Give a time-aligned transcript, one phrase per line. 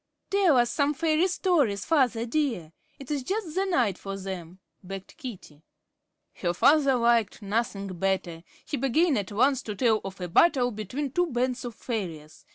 [0.31, 2.73] "Tell us some fairy stories, father dear.
[2.97, 5.61] It is just the night for them," begged Katie.
[6.33, 8.41] Her father liked nothing better.
[8.65, 12.47] He began at once to tell of a battle between two bands of fairies.